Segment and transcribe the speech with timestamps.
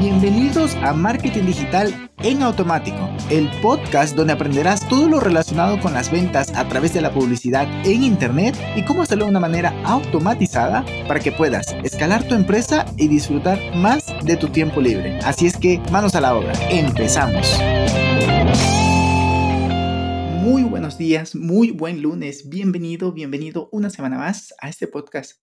[0.00, 6.10] Bienvenidos a Marketing Digital en Automático, el podcast donde aprenderás todo lo relacionado con las
[6.10, 10.86] ventas a través de la publicidad en Internet y cómo hacerlo de una manera automatizada
[11.06, 15.18] para que puedas escalar tu empresa y disfrutar más de tu tiempo libre.
[15.18, 17.58] Así es que manos a la obra, empezamos.
[20.40, 25.42] Muy buenos días, muy buen lunes, bienvenido, bienvenido una semana más a este podcast.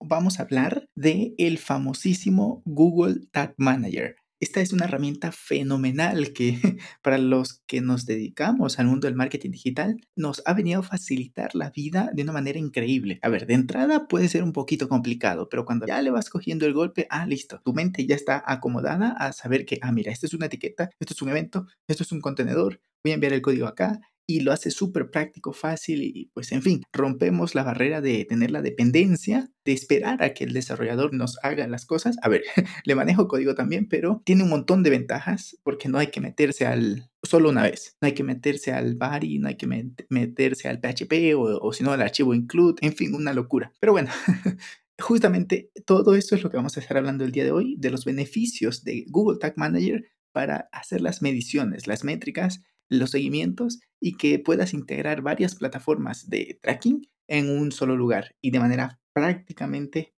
[0.00, 4.16] Vamos a hablar de el famosísimo Google Tag Manager.
[4.40, 6.58] Esta es una herramienta fenomenal que
[7.02, 11.56] para los que nos dedicamos al mundo del marketing digital nos ha venido a facilitar
[11.56, 13.18] la vida de una manera increíble.
[13.22, 16.66] A ver, de entrada puede ser un poquito complicado, pero cuando ya le vas cogiendo
[16.66, 20.26] el golpe, ah, listo, tu mente ya está acomodada a saber que, ah, mira, esto
[20.26, 23.42] es una etiqueta, esto es un evento, esto es un contenedor, voy a enviar el
[23.42, 28.02] código acá y lo hace súper práctico, fácil y pues en fin, rompemos la barrera
[28.02, 32.18] de tener la dependencia, de esperar a que el desarrollador nos haga las cosas.
[32.22, 32.42] A ver,
[32.84, 36.66] le manejo código también, pero tiene un montón de ventajas porque no hay que meterse
[36.66, 39.66] al solo una vez, no hay que meterse al body, no hay que
[40.10, 43.72] meterse al PHP o, o si no al archivo include, en fin, una locura.
[43.80, 44.10] Pero bueno.
[45.00, 47.90] Justamente todo esto es lo que vamos a estar hablando el día de hoy, de
[47.90, 54.16] los beneficios de Google Tag Manager para hacer las mediciones, las métricas los seguimientos y
[54.16, 60.14] que puedas integrar varias plataformas de tracking en un solo lugar y de manera prácticamente,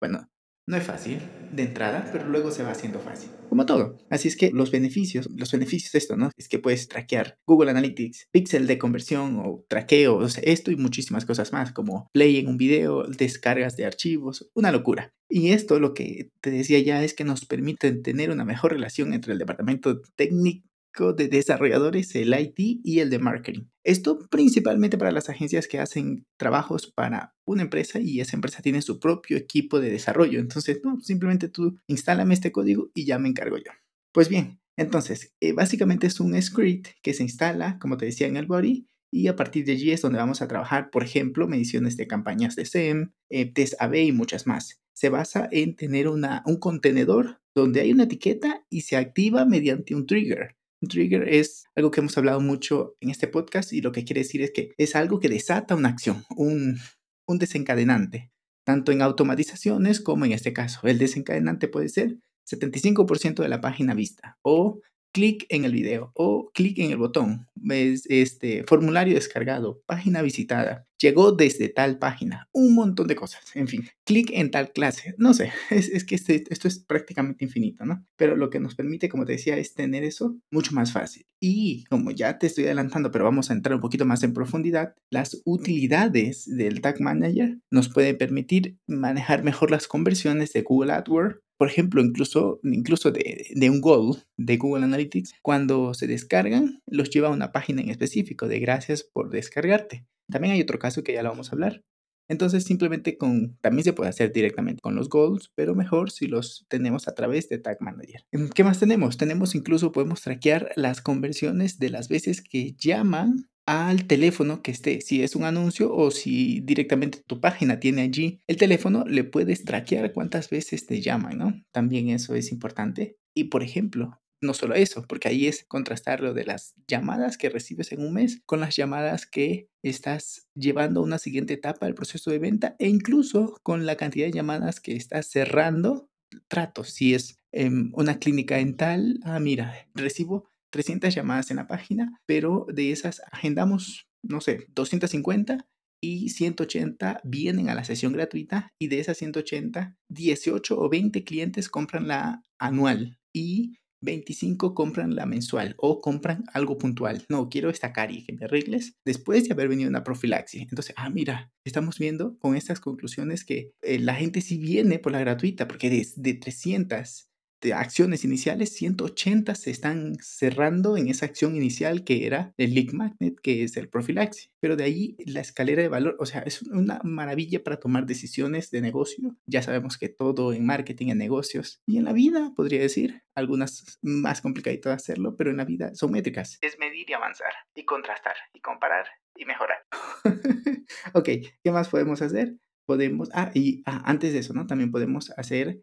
[0.00, 0.28] bueno,
[0.64, 1.18] no es fácil
[1.50, 3.30] de entrada, pero luego se va haciendo fácil.
[3.48, 3.98] Como todo.
[4.10, 6.30] Así es que los beneficios, los beneficios de esto, ¿no?
[6.36, 11.52] Es que puedes traquear Google Analytics, pixel de conversión o traqueo, esto y muchísimas cosas
[11.52, 15.12] más, como play en un video, descargas de archivos, una locura.
[15.28, 19.14] Y esto lo que te decía ya es que nos permite tener una mejor relación
[19.14, 20.71] entre el departamento técnico
[21.16, 23.64] de desarrolladores, el IT y el de marketing.
[23.84, 28.82] Esto principalmente para las agencias que hacen trabajos para una empresa y esa empresa tiene
[28.82, 30.38] su propio equipo de desarrollo.
[30.38, 33.72] Entonces, no, simplemente tú instálame este código y ya me encargo yo.
[34.12, 38.36] Pues bien, entonces, eh, básicamente es un script que se instala, como te decía, en
[38.36, 41.96] el body y a partir de allí es donde vamos a trabajar, por ejemplo, mediciones
[41.96, 44.80] de campañas de SEM, eh, test AB y muchas más.
[44.94, 49.94] Se basa en tener una, un contenedor donde hay una etiqueta y se activa mediante
[49.94, 50.56] un trigger.
[50.88, 54.42] Trigger es algo que hemos hablado mucho en este podcast y lo que quiere decir
[54.42, 56.78] es que es algo que desata una acción, un,
[57.26, 58.30] un desencadenante,
[58.64, 60.80] tanto en automatizaciones como en este caso.
[60.86, 62.18] El desencadenante puede ser
[62.50, 64.80] 75% de la página vista o
[65.12, 71.32] clic en el video o clic en el botón, este formulario descargado, página visitada, llegó
[71.32, 75.52] desde tal página, un montón de cosas, en fin, clic en tal clase, no sé,
[75.70, 78.04] es, que este, esto es prácticamente infinito, ¿no?
[78.16, 81.26] Pero lo que nos permite, como te decía, es tener eso mucho más fácil.
[81.40, 84.94] Y como ya te estoy adelantando, pero vamos a entrar un poquito más en profundidad,
[85.10, 91.40] las utilidades del Tag Manager nos pueden permitir manejar mejor las conversiones de Google AdWords
[91.62, 97.08] por ejemplo, incluso, incluso de, de, un goal de Google Analytics, cuando se descargan, los
[97.08, 100.04] lleva a una página en específico de gracias por descargarte.
[100.28, 101.84] También hay otro caso que ya lo vamos a hablar.
[102.28, 106.66] Entonces, simplemente con, también se puede hacer directamente con los goals, pero mejor si los
[106.66, 108.24] tenemos a través de Tag Manager.
[108.52, 109.16] ¿Qué más tenemos?
[109.16, 115.00] Tenemos incluso, podemos traquear las conversiones de las veces que llaman al teléfono que esté.
[115.00, 119.64] Si es un anuncio o si directamente tu página tiene allí el teléfono, le puedes
[119.64, 121.62] traquear cuántas veces te llaman, ¿no?
[121.72, 123.16] También eso es importante.
[123.34, 127.48] Y por ejemplo, no solo eso, porque ahí es contrastar lo de las llamadas que
[127.48, 131.94] recibes en un mes con las llamadas que estás llevando a una siguiente etapa del
[131.94, 136.10] proceso de venta e incluso con la cantidad de llamadas que estás cerrando
[136.48, 136.90] tratos.
[136.90, 142.66] Si es em, una clínica dental, ah, mira, recibo 300 llamadas en la página, pero
[142.72, 145.68] de esas agendamos, no sé, 250
[146.02, 151.68] y 180 vienen a la sesión gratuita y de esas 180, 18 o 20 clientes
[151.68, 157.24] compran la anual y 25 compran la mensual o compran algo puntual.
[157.28, 160.62] No, quiero esta cari que me arregles después de haber venido una profilaxis.
[160.62, 165.12] Entonces, ah, mira, estamos viendo con estas conclusiones que eh, la gente sí viene por
[165.12, 167.28] la gratuita porque de, de 300
[167.70, 173.38] acciones iniciales, 180 se están cerrando en esa acción inicial que era el lead magnet,
[173.40, 174.50] que es el profilaxis.
[174.60, 178.70] Pero de ahí la escalera de valor, o sea, es una maravilla para tomar decisiones
[178.70, 179.36] de negocio.
[179.46, 183.98] Ya sabemos que todo en marketing, en negocios y en la vida, podría decir, algunas
[184.02, 186.58] más complicadito de hacerlo, pero en la vida son métricas.
[186.60, 189.06] Es medir y avanzar, y contrastar, y comparar,
[189.36, 189.78] y mejorar.
[191.14, 191.28] ok,
[191.62, 192.56] ¿qué más podemos hacer?
[192.86, 194.66] Podemos, ah, y ah, antes de eso, ¿no?
[194.66, 195.82] También podemos hacer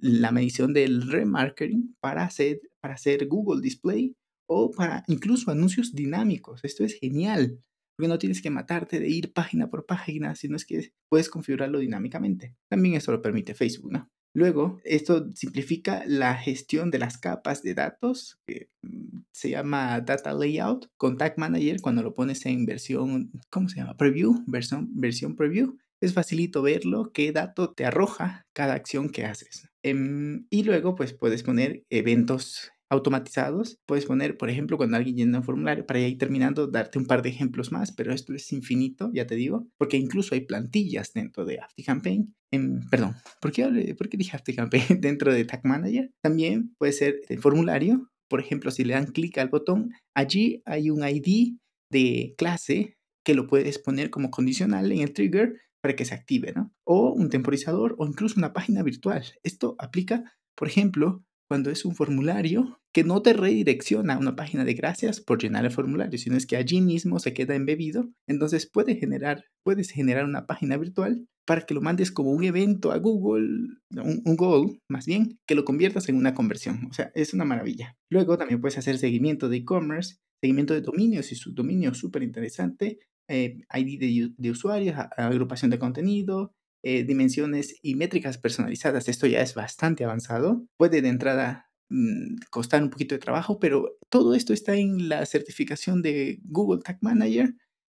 [0.00, 4.16] la medición del remarketing para hacer, para hacer Google Display
[4.46, 6.60] o para incluso anuncios dinámicos.
[6.64, 7.60] Esto es genial,
[7.96, 11.78] porque no tienes que matarte de ir página por página, sino es que puedes configurarlo
[11.78, 12.56] dinámicamente.
[12.68, 14.10] También esto lo permite Facebook, ¿no?
[14.36, 20.34] Luego, esto simplifica la gestión de las capas de datos, que mm, se llama Data
[20.34, 23.96] Layout, con Tag Manager cuando lo pones en versión, ¿cómo se llama?
[23.96, 25.78] Preview, versión, versión preview.
[26.04, 29.70] Es facilito verlo, qué dato te arroja cada acción que haces.
[29.82, 33.78] Em, y luego, pues puedes poner eventos automatizados.
[33.86, 37.22] Puedes poner, por ejemplo, cuando alguien llena un formulario, para ir terminando, darte un par
[37.22, 41.46] de ejemplos más, pero esto es infinito, ya te digo, porque incluso hay plantillas dentro
[41.46, 42.34] de AftiCampaign.
[42.50, 46.10] En, perdón, ¿por qué, ¿por qué dije AftiCampaign dentro de Tag Manager?
[46.22, 48.10] También puede ser el formulario.
[48.28, 51.56] Por ejemplo, si le dan clic al botón, allí hay un ID
[51.90, 55.54] de clase que lo puedes poner como condicional en el trigger
[55.84, 56.72] para que se active, ¿no?
[56.84, 59.22] O un temporizador o incluso una página virtual.
[59.42, 60.24] Esto aplica,
[60.56, 65.20] por ejemplo, cuando es un formulario que no te redirecciona a una página de gracias
[65.20, 68.08] por llenar el formulario, sino es que allí mismo se queda embebido.
[68.26, 72.90] Entonces puede generar, puedes generar una página virtual para que lo mandes como un evento
[72.90, 76.86] a Google, un, un goal más bien, que lo conviertas en una conversión.
[76.88, 77.98] O sea, es una maravilla.
[78.08, 83.58] Luego también puedes hacer seguimiento de e-commerce, seguimiento de dominios y subdominios, súper interesante, eh,
[83.72, 89.08] ID de, usuarios, agrupación de contenido, eh, dimensiones y métricas personalizadas.
[89.08, 90.66] Esto ya es bastante avanzado.
[90.76, 95.24] Puede de entrada mm, costar un poquito de trabajo, pero todo esto está en la
[95.26, 97.54] certificación de Google Tag Manager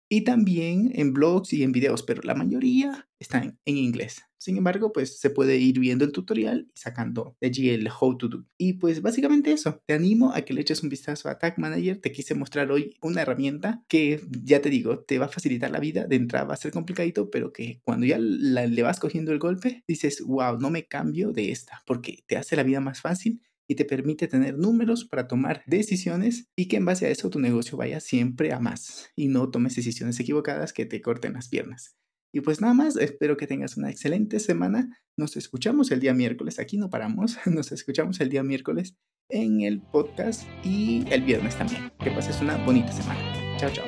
[0.10, 4.27] y también en blogs y en videos, pero la mayoría están en inglés.
[4.40, 8.18] Sin embargo, pues se puede ir viendo el tutorial y sacando de allí el how
[8.18, 8.46] to do.
[8.58, 11.98] Y pues básicamente eso, te animo a que le eches un vistazo a Tag Manager.
[12.00, 15.80] Te quise mostrar hoy una herramienta que ya te digo, te va a facilitar la
[15.80, 16.06] vida.
[16.06, 19.84] De entrada va a ser complicadito, pero que cuando ya le vas cogiendo el golpe,
[19.88, 23.76] dices, wow, no me cambio de esta, porque te hace la vida más fácil y
[23.76, 27.78] te permite tener números para tomar decisiones y que en base a eso tu negocio
[27.78, 31.98] vaya siempre a más y no tomes decisiones equivocadas que te corten las piernas.
[32.34, 34.90] Y pues nada más, espero que tengas una excelente semana.
[35.18, 38.96] Nos escuchamos el día miércoles, aquí no paramos, nos escuchamos el día miércoles
[39.30, 41.92] en el podcast y el viernes también.
[42.00, 43.20] Que pases una bonita semana.
[43.58, 43.86] Chao, chao.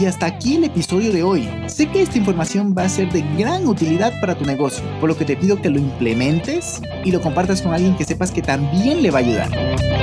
[0.00, 1.48] Y hasta aquí el episodio de hoy.
[1.68, 5.16] Sé que esta información va a ser de gran utilidad para tu negocio, por lo
[5.16, 9.02] que te pido que lo implementes y lo compartas con alguien que sepas que también
[9.02, 9.99] le va a ayudar.